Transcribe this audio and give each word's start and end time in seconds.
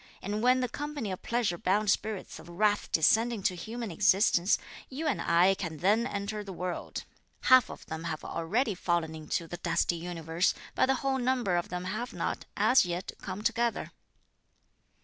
And 0.23 0.41
when 0.41 0.61
the 0.61 0.67
company 0.67 1.11
of 1.11 1.21
pleasure 1.21 1.59
bound 1.59 1.91
spirits 1.91 2.39
of 2.39 2.49
wrath 2.49 2.91
descend 2.91 3.31
into 3.31 3.53
human 3.53 3.91
existence, 3.91 4.57
you 4.89 5.05
and 5.05 5.21
I 5.21 5.53
can 5.53 5.77
then 5.77 6.07
enter 6.07 6.43
the 6.43 6.51
world. 6.51 7.03
Half 7.41 7.69
of 7.69 7.85
them 7.85 8.05
have 8.05 8.25
already 8.25 8.73
fallen 8.73 9.13
into 9.13 9.47
the 9.47 9.57
dusty 9.57 9.97
universe, 9.97 10.55
but 10.73 10.87
the 10.87 10.95
whole 11.05 11.19
number 11.19 11.55
of 11.55 11.69
them 11.69 11.83
have 11.83 12.13
not, 12.13 12.45
as 12.57 12.83
yet, 12.83 13.11
come 13.21 13.43
together." 13.43 13.91